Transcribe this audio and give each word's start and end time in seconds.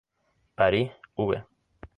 Paris", 0.55 0.89
v. 1.15 1.43